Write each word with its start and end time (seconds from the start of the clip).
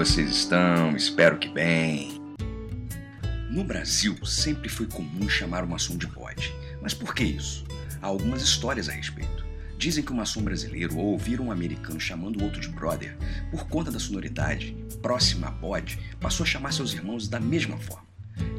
vocês 0.00 0.30
estão? 0.30 0.96
Espero 0.96 1.36
que 1.36 1.46
bem. 1.46 2.18
No 3.50 3.62
Brasil, 3.62 4.16
sempre 4.24 4.66
foi 4.66 4.86
comum 4.86 5.28
chamar 5.28 5.62
o 5.62 5.68
maçom 5.68 5.94
de 5.98 6.06
bode. 6.06 6.54
Mas 6.80 6.94
por 6.94 7.14
que 7.14 7.22
isso? 7.22 7.66
Há 8.00 8.06
algumas 8.06 8.40
histórias 8.40 8.88
a 8.88 8.92
respeito. 8.92 9.44
Dizem 9.76 10.02
que 10.02 10.10
o 10.10 10.14
maçom 10.14 10.40
brasileiro, 10.40 10.98
ao 10.98 11.04
ouvir 11.04 11.38
um 11.38 11.52
americano 11.52 12.00
chamando 12.00 12.40
o 12.40 12.44
outro 12.44 12.62
de 12.62 12.68
brother, 12.68 13.14
por 13.50 13.68
conta 13.68 13.90
da 13.90 13.98
sonoridade 13.98 14.74
próxima 15.02 15.48
a 15.48 15.50
bode, 15.50 15.98
passou 16.18 16.44
a 16.44 16.46
chamar 16.46 16.72
seus 16.72 16.94
irmãos 16.94 17.28
da 17.28 17.38
mesma 17.38 17.76
forma. 17.76 18.08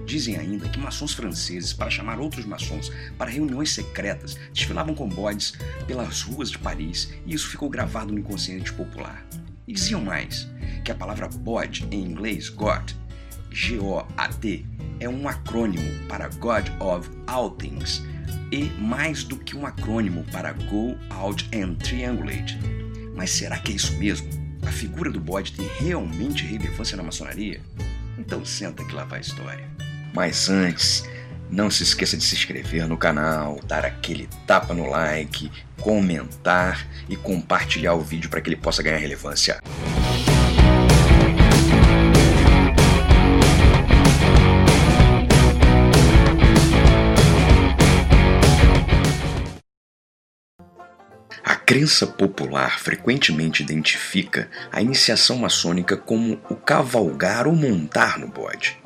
Dizem 0.05 0.37
ainda 0.37 0.69
que 0.69 0.77
maçons 0.77 1.13
franceses, 1.13 1.73
para 1.73 1.89
chamar 1.89 2.19
outros 2.19 2.45
maçons 2.45 2.91
para 3.17 3.31
reuniões 3.31 3.71
secretas, 3.71 4.37
desfilavam 4.53 4.93
com 4.93 5.09
bodes 5.09 5.53
pelas 5.87 6.21
ruas 6.21 6.51
de 6.51 6.59
Paris 6.59 7.11
e 7.25 7.33
isso 7.33 7.49
ficou 7.49 7.67
gravado 7.67 8.13
no 8.13 8.19
inconsciente 8.19 8.71
popular. 8.71 9.25
E 9.67 9.73
diziam 9.73 10.03
mais 10.03 10.47
que 10.83 10.91
a 10.91 10.95
palavra 10.95 11.27
bode 11.27 11.87
em 11.91 12.03
inglês, 12.03 12.49
God, 12.49 12.91
G-O-A-T, 13.51 14.65
é 14.99 15.09
um 15.09 15.27
acrônimo 15.27 16.07
para 16.07 16.29
God 16.29 16.69
of 16.79 17.09
All 17.27 17.51
Things 17.51 18.03
e 18.51 18.65
mais 18.79 19.23
do 19.23 19.37
que 19.37 19.55
um 19.55 19.65
acrônimo 19.65 20.23
para 20.31 20.53
Go 20.53 20.97
Out 21.09 21.49
and 21.55 21.75
Triangulate. 21.75 22.59
Mas 23.15 23.31
será 23.31 23.57
que 23.57 23.71
é 23.71 23.75
isso 23.75 23.97
mesmo? 23.97 24.29
A 24.63 24.71
figura 24.71 25.09
do 25.09 25.19
bode 25.19 25.53
tem 25.53 25.67
realmente 25.79 26.45
relevância 26.45 26.95
na 26.95 27.03
maçonaria? 27.03 27.61
Então 28.17 28.45
senta 28.45 28.83
que 28.85 28.93
lá 28.93 29.03
vai 29.03 29.19
a 29.19 29.21
história. 29.21 29.67
Mas 30.13 30.49
antes, 30.49 31.03
não 31.49 31.69
se 31.69 31.83
esqueça 31.83 32.15
de 32.15 32.23
se 32.23 32.35
inscrever 32.35 32.87
no 32.87 32.97
canal, 32.97 33.59
dar 33.65 33.85
aquele 33.85 34.27
tapa 34.45 34.73
no 34.73 34.89
like, 34.89 35.51
comentar 35.79 36.87
e 37.09 37.15
compartilhar 37.15 37.93
o 37.93 38.01
vídeo 38.01 38.29
para 38.29 38.41
que 38.41 38.49
ele 38.49 38.55
possa 38.55 38.83
ganhar 38.83 38.97
relevância. 38.97 39.59
Crença 51.71 52.05
popular 52.05 52.81
frequentemente 52.81 53.63
identifica 53.63 54.49
a 54.73 54.81
iniciação 54.81 55.37
maçônica 55.37 55.95
como 55.95 56.37
o 56.49 56.55
cavalgar 56.57 57.47
ou 57.47 57.55
montar 57.55 58.19
no 58.19 58.27
bode. 58.27 58.77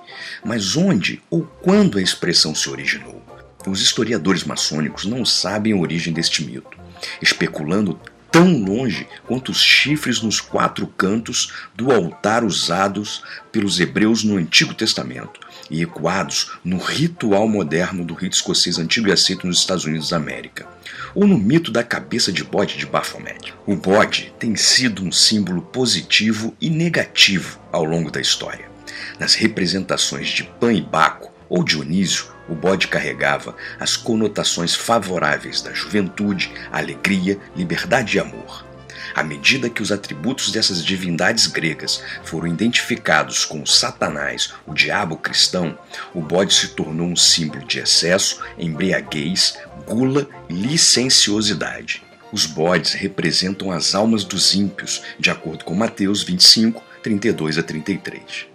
Mas 0.44 0.76
onde 0.76 1.20
ou 1.28 1.42
quando 1.64 1.98
a 1.98 2.02
expressão 2.02 2.54
se 2.54 2.70
originou? 2.70 3.26
Os 3.66 3.82
historiadores 3.82 4.44
maçônicos 4.44 5.04
não 5.06 5.26
sabem 5.26 5.74
a 5.74 5.76
origem 5.76 6.14
deste 6.14 6.46
mito, 6.46 6.78
especulando 7.20 8.00
tão 8.36 8.58
longe 8.58 9.08
quanto 9.26 9.54
os 9.54 9.62
chifres 9.62 10.22
nos 10.22 10.42
quatro 10.42 10.86
cantos 10.88 11.54
do 11.74 11.90
altar 11.90 12.44
usados 12.44 13.24
pelos 13.50 13.80
hebreus 13.80 14.26
no 14.26 14.36
Antigo 14.36 14.74
Testamento 14.74 15.40
e 15.72 15.82
ecoados 15.82 16.52
no 16.62 16.78
ritual 16.78 17.48
moderno 17.48 18.04
do 18.04 18.14
rito 18.14 18.34
escocês 18.34 18.78
antigo 18.78 19.08
e 19.08 19.14
aceito 19.14 19.48
nos 19.48 19.60
Estados 19.60 19.86
Unidos 19.86 20.10
da 20.10 20.18
América, 20.18 20.68
ou 21.16 21.26
no 21.26 21.38
mito 21.38 21.72
da 21.72 21.82
cabeça 21.82 22.30
de 22.30 22.44
bode 22.44 22.78
de 22.78 22.86
Baphomet. 22.86 23.54
O 23.66 23.74
bode 23.74 24.34
tem 24.38 24.54
sido 24.58 25.02
um 25.02 25.14
símbolo 25.14 25.62
positivo 25.62 26.54
e 26.60 26.70
negativo 26.70 27.58
ao 27.72 27.86
longo 27.86 28.12
da 28.12 28.20
história. 28.20 28.70
Nas 29.18 29.34
representações 29.34 30.28
de 30.28 30.44
Pan 30.44 30.74
e 30.74 30.82
Baco 30.82 31.35
ou 31.50 31.64
Dionísio, 31.64 32.26
o 32.48 32.56
bode 32.56 32.88
carregava 32.88 33.56
as 33.80 33.98
conotações 33.98 34.76
favoráveis 34.76 35.62
da 35.62 35.74
juventude, 35.74 36.52
alegria, 36.72 37.40
liberdade 37.56 38.18
e 38.18 38.20
amor. 38.20 38.66
À 39.14 39.24
medida 39.24 39.70
que 39.70 39.82
os 39.82 39.92
atributos 39.92 40.52
dessas 40.52 40.84
divindades 40.84 41.48
gregas 41.48 42.02
foram 42.24 42.48
identificados 42.48 43.46
com 43.46 43.66
Satanás, 43.66 44.54
o 44.66 44.74
diabo 44.74 45.16
cristão, 45.16 45.78
o 46.14 46.22
bode 46.22 46.54
se 46.54 46.70
tornou 46.70 47.08
um 47.08 47.16
símbolo 47.16 47.66
de 47.66 47.80
excesso, 47.80 48.42
embriaguez, 48.58 49.58
gula 49.88 50.28
e 50.50 50.54
licenciosidade. 50.54 52.04
Os 52.32 52.46
bodes 52.46 52.94
representam 52.94 53.72
as 53.72 53.96
almas 53.96 54.26
dos 54.26 54.54
ímpios, 54.54 55.02
de 55.18 55.30
acordo 55.30 55.64
com 55.64 55.74
Mateus 55.74 56.22
25, 56.24 56.84
32 57.02 57.58
a 57.58 57.64
33. 57.64 58.55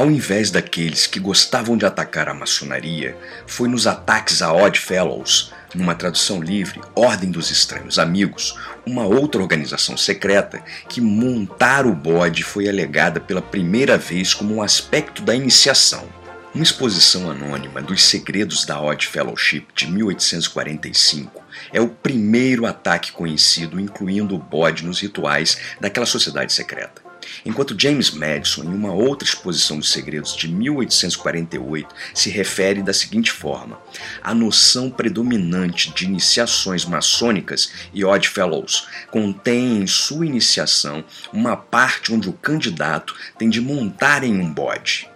Ao 0.00 0.10
invés 0.10 0.50
daqueles 0.50 1.06
que 1.06 1.20
gostavam 1.20 1.76
de 1.76 1.84
atacar 1.84 2.26
a 2.26 2.32
maçonaria, 2.32 3.14
foi 3.46 3.68
nos 3.68 3.86
ataques 3.86 4.40
a 4.40 4.50
Odd 4.50 4.80
Fellows, 4.80 5.52
numa 5.74 5.94
tradução 5.94 6.42
livre, 6.42 6.80
Ordem 6.94 7.30
dos 7.30 7.50
Estranhos 7.50 7.98
Amigos, 7.98 8.58
uma 8.86 9.04
outra 9.04 9.42
organização 9.42 9.98
secreta, 9.98 10.64
que 10.88 11.02
montar 11.02 11.84
o 11.84 11.94
bode 11.94 12.42
foi 12.42 12.66
alegada 12.66 13.20
pela 13.20 13.42
primeira 13.42 13.98
vez 13.98 14.32
como 14.32 14.54
um 14.54 14.62
aspecto 14.62 15.20
da 15.20 15.34
iniciação. 15.34 16.08
Uma 16.54 16.64
exposição 16.64 17.30
anônima 17.30 17.82
dos 17.82 18.02
segredos 18.02 18.64
da 18.64 18.80
Odd 18.80 19.06
Fellowship 19.06 19.66
de 19.74 19.86
1845 19.86 21.44
é 21.74 21.80
o 21.82 21.88
primeiro 21.88 22.64
ataque 22.64 23.12
conhecido 23.12 23.78
incluindo 23.78 24.34
o 24.34 24.38
bode 24.38 24.82
nos 24.82 24.98
rituais 24.98 25.58
daquela 25.78 26.06
sociedade 26.06 26.54
secreta. 26.54 27.09
Enquanto 27.44 27.74
James 27.78 28.10
Madison, 28.10 28.64
em 28.64 28.74
uma 28.74 28.92
outra 28.92 29.26
exposição 29.26 29.78
dos 29.78 29.90
segredos 29.90 30.36
de 30.36 30.48
1848, 30.48 31.94
se 32.14 32.30
refere 32.30 32.82
da 32.82 32.92
seguinte 32.92 33.30
forma: 33.30 33.78
a 34.22 34.34
noção 34.34 34.90
predominante 34.90 35.92
de 35.92 36.04
iniciações 36.04 36.84
maçônicas 36.84 37.72
e 37.92 38.04
Odd 38.04 38.28
Fellows 38.28 38.86
contém 39.10 39.78
em 39.78 39.86
sua 39.86 40.26
iniciação 40.26 41.04
uma 41.32 41.56
parte 41.56 42.12
onde 42.12 42.28
o 42.28 42.32
candidato 42.32 43.14
tem 43.38 43.48
de 43.48 43.60
montar 43.60 44.24
em 44.24 44.38
um 44.38 44.52
bode. 44.52 45.08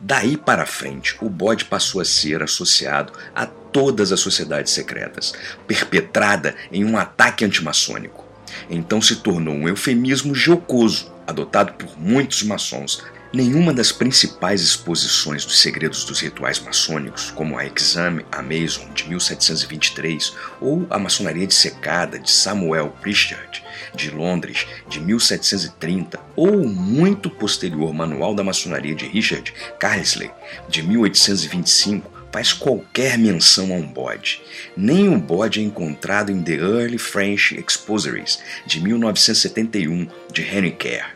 Daí 0.00 0.36
para 0.36 0.66
frente, 0.66 1.16
o 1.20 1.30
bode 1.30 1.64
passou 1.64 2.00
a 2.00 2.04
ser 2.04 2.42
associado 2.42 3.12
a 3.34 3.46
todas 3.46 4.12
as 4.12 4.20
sociedades 4.20 4.72
secretas, 4.72 5.32
perpetrada 5.66 6.54
em 6.70 6.84
um 6.84 6.98
ataque 6.98 7.44
antimaçônico. 7.44 8.23
Então 8.68 9.00
se 9.00 9.16
tornou 9.16 9.54
um 9.54 9.68
eufemismo 9.68 10.34
jocoso 10.34 11.12
adotado 11.26 11.72
por 11.74 11.98
muitos 11.98 12.42
maçons, 12.42 13.02
nenhuma 13.32 13.72
das 13.72 13.90
principais 13.90 14.62
exposições 14.62 15.44
dos 15.44 15.60
segredos 15.60 16.04
dos 16.04 16.20
rituais 16.20 16.60
maçônicos, 16.60 17.30
como 17.32 17.58
a 17.58 17.66
Exame 17.66 18.24
Mason 18.32 18.88
de 18.94 19.08
1723 19.08 20.34
ou 20.60 20.86
a 20.88 20.98
Maçonaria 20.98 21.46
Dissecada 21.46 22.18
de 22.18 22.30
Samuel 22.30 22.94
Pritchard 23.00 23.62
de 23.94 24.10
Londres 24.10 24.66
de 24.88 25.00
1730 25.00 26.20
ou 26.36 26.62
o 26.62 26.68
muito 26.68 27.28
posterior 27.28 27.92
Manual 27.92 28.34
da 28.34 28.44
Maçonaria 28.44 28.94
de 28.94 29.06
Richard 29.06 29.52
Carlsley 29.78 30.30
de 30.68 30.82
1825 30.82 32.13
faz 32.34 32.52
qualquer 32.52 33.16
menção 33.16 33.72
a 33.72 33.76
um 33.76 33.86
bode. 33.86 34.42
Nem 34.76 35.08
o 35.08 35.16
bode 35.16 35.60
é 35.60 35.62
encontrado 35.62 36.32
em 36.32 36.42
The 36.42 36.54
Early 36.54 36.98
French 36.98 37.54
Expositories 37.56 38.40
de 38.66 38.80
1971 38.80 40.08
de 40.32 40.42
Henry 40.42 40.72
Kerr. 40.72 41.14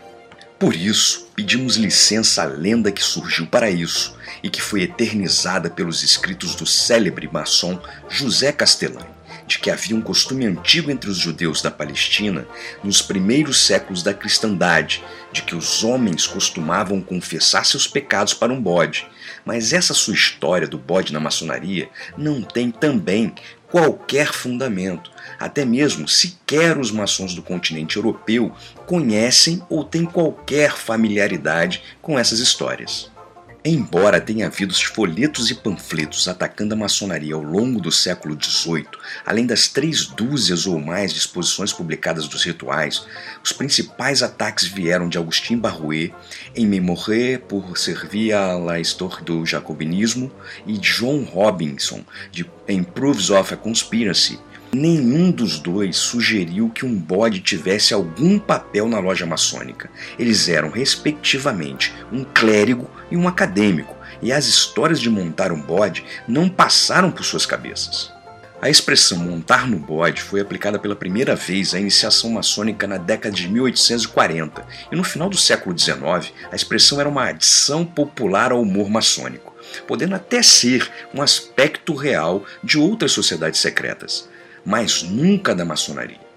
Por 0.60 0.76
isso, 0.76 1.28
pedimos 1.34 1.74
licença 1.74 2.44
à 2.44 2.46
lenda 2.46 2.92
que 2.92 3.02
surgiu 3.02 3.48
para 3.48 3.68
isso 3.68 4.16
e 4.44 4.48
que 4.48 4.62
foi 4.62 4.82
eternizada 4.82 5.68
pelos 5.68 6.04
escritos 6.04 6.54
do 6.54 6.64
célebre 6.64 7.28
maçom 7.32 7.80
José 8.08 8.52
Castellani, 8.52 9.10
de 9.44 9.58
que 9.58 9.72
havia 9.72 9.96
um 9.96 10.00
costume 10.00 10.46
antigo 10.46 10.88
entre 10.88 11.10
os 11.10 11.18
judeus 11.18 11.60
da 11.60 11.70
Palestina 11.72 12.46
nos 12.84 13.02
primeiros 13.02 13.66
séculos 13.66 14.04
da 14.04 14.14
cristandade, 14.14 15.02
de 15.32 15.42
que 15.42 15.56
os 15.56 15.82
homens 15.82 16.28
costumavam 16.28 17.00
confessar 17.00 17.66
seus 17.66 17.88
pecados 17.88 18.34
para 18.34 18.52
um 18.52 18.60
bode. 18.60 19.08
Mas 19.48 19.72
essa 19.72 19.94
sua 19.94 20.12
história 20.12 20.68
do 20.68 20.76
bode 20.76 21.10
na 21.10 21.18
maçonaria 21.18 21.88
não 22.18 22.42
tem 22.42 22.70
também 22.70 23.34
qualquer 23.70 24.30
fundamento. 24.30 25.10
Até 25.40 25.64
mesmo 25.64 26.06
sequer 26.06 26.76
os 26.76 26.90
maçons 26.90 27.34
do 27.34 27.40
continente 27.40 27.96
europeu 27.96 28.52
conhecem 28.84 29.62
ou 29.70 29.82
têm 29.82 30.04
qualquer 30.04 30.76
familiaridade 30.76 31.82
com 32.02 32.18
essas 32.18 32.40
histórias. 32.40 33.10
Embora 33.70 34.18
tenha 34.18 34.46
havido 34.46 34.72
folhetos 34.72 35.50
e 35.50 35.54
panfletos 35.54 36.26
atacando 36.26 36.72
a 36.72 36.76
maçonaria 36.76 37.34
ao 37.34 37.42
longo 37.42 37.82
do 37.82 37.92
século 37.92 38.34
XVIII, 38.42 38.86
além 39.26 39.44
das 39.44 39.68
três 39.68 40.06
dúzias 40.06 40.66
ou 40.66 40.80
mais 40.80 41.12
de 41.12 41.18
exposições 41.18 41.70
publicadas 41.70 42.26
dos 42.26 42.44
rituais, 42.44 43.06
os 43.44 43.52
principais 43.52 44.22
ataques 44.22 44.66
vieram 44.66 45.06
de 45.06 45.18
Augustin 45.18 45.58
Barrouet 45.58 46.14
em 46.56 46.66
Memorie 46.66 47.36
pour 47.36 47.76
servir 47.76 48.32
à 48.32 48.54
la 48.54 48.80
histoire 48.80 49.22
do 49.22 49.44
jacobinismo 49.44 50.32
e 50.66 50.78
John 50.78 51.24
Robinson 51.24 52.02
de 52.32 52.50
em 52.66 52.82
Proofs 52.82 53.28
of 53.28 53.52
a 53.52 53.56
Conspiracy, 53.58 54.38
Nenhum 54.80 55.32
dos 55.32 55.58
dois 55.58 55.96
sugeriu 55.96 56.70
que 56.70 56.86
um 56.86 56.94
bode 56.94 57.40
tivesse 57.40 57.92
algum 57.92 58.38
papel 58.38 58.86
na 58.86 59.00
loja 59.00 59.26
maçônica. 59.26 59.90
Eles 60.16 60.48
eram, 60.48 60.70
respectivamente, 60.70 61.92
um 62.12 62.22
clérigo 62.22 62.88
e 63.10 63.16
um 63.16 63.26
acadêmico, 63.26 63.96
e 64.22 64.30
as 64.30 64.46
histórias 64.46 65.00
de 65.00 65.10
montar 65.10 65.50
um 65.50 65.60
bode 65.60 66.04
não 66.28 66.48
passaram 66.48 67.10
por 67.10 67.24
suas 67.24 67.44
cabeças. 67.44 68.12
A 68.62 68.70
expressão 68.70 69.18
montar 69.18 69.66
no 69.66 69.80
bode 69.80 70.22
foi 70.22 70.40
aplicada 70.40 70.78
pela 70.78 70.94
primeira 70.94 71.34
vez 71.34 71.74
à 71.74 71.80
iniciação 71.80 72.30
maçônica 72.30 72.86
na 72.86 72.98
década 72.98 73.34
de 73.34 73.48
1840, 73.48 74.64
e 74.92 74.94
no 74.94 75.02
final 75.02 75.28
do 75.28 75.36
século 75.36 75.76
XIX 75.76 76.32
a 76.52 76.54
expressão 76.54 77.00
era 77.00 77.08
uma 77.08 77.24
adição 77.24 77.84
popular 77.84 78.52
ao 78.52 78.62
humor 78.62 78.88
maçônico, 78.88 79.52
podendo 79.88 80.14
até 80.14 80.40
ser 80.40 80.88
um 81.12 81.20
aspecto 81.20 81.94
real 81.94 82.44
de 82.62 82.78
outras 82.78 83.10
sociedades 83.10 83.58
secretas, 83.58 84.28
mas 84.64 85.02
nunca 85.02 85.54
da 85.54 85.64
maçonaria. 85.64 86.28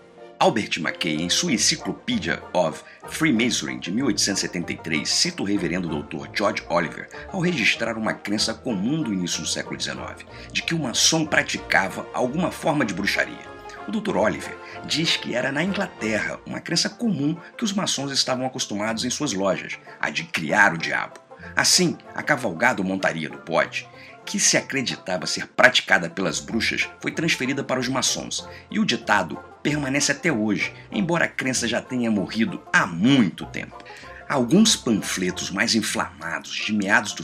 Albert 0.41 0.79
Mackay, 0.79 1.21
em 1.21 1.29
sua 1.29 1.53
Encyclopedia 1.53 2.41
of 2.51 2.81
Freemasonry 3.09 3.77
de 3.77 3.91
1873, 3.91 5.07
cita 5.07 5.43
o 5.43 5.45
reverendo 5.45 5.87
Dr. 5.87 6.27
George 6.33 6.63
Oliver 6.67 7.07
ao 7.31 7.39
registrar 7.39 7.95
uma 7.95 8.15
crença 8.15 8.51
comum 8.51 9.03
do 9.03 9.13
início 9.13 9.41
do 9.41 9.47
século 9.47 9.79
XIX, 9.79 10.25
de 10.51 10.63
que 10.63 10.73
o 10.73 10.79
maçom 10.79 11.27
praticava 11.27 12.07
alguma 12.11 12.49
forma 12.49 12.83
de 12.83 12.91
bruxaria. 12.91 13.51
O 13.87 13.91
Dr. 13.91 14.17
Oliver 14.17 14.57
diz 14.83 15.15
que 15.15 15.35
era 15.35 15.51
na 15.51 15.63
Inglaterra 15.63 16.39
uma 16.43 16.59
crença 16.59 16.89
comum 16.89 17.37
que 17.55 17.63
os 17.63 17.71
maçons 17.71 18.11
estavam 18.11 18.43
acostumados 18.43 19.05
em 19.05 19.11
suas 19.11 19.33
lojas, 19.33 19.77
a 19.99 20.09
de 20.09 20.23
criar 20.23 20.73
o 20.73 20.77
diabo. 20.77 21.19
Assim, 21.55 21.95
a 22.15 22.23
cavalgada 22.23 22.81
ou 22.81 22.87
montaria 22.87 23.29
do 23.29 23.37
bode 23.37 23.87
que 24.31 24.39
se 24.39 24.55
acreditava 24.55 25.27
ser 25.27 25.45
praticada 25.45 26.09
pelas 26.09 26.39
bruxas 26.39 26.89
foi 27.01 27.11
transferida 27.11 27.65
para 27.65 27.81
os 27.81 27.89
maçons, 27.89 28.47
e 28.71 28.79
o 28.79 28.85
ditado 28.85 29.37
permanece 29.61 30.13
até 30.13 30.31
hoje, 30.31 30.73
embora 30.89 31.25
a 31.25 31.27
crença 31.27 31.67
já 31.67 31.81
tenha 31.81 32.09
morrido 32.09 32.63
há 32.71 32.87
muito 32.87 33.45
tempo. 33.47 33.77
Alguns 34.29 34.73
panfletos 34.73 35.51
mais 35.51 35.75
inflamados 35.75 36.55
de 36.55 36.71
meados 36.71 37.11
do 37.11 37.19